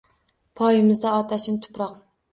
Poyimizda 0.61 1.13
otashin 1.21 1.63
tuprok 1.67 1.93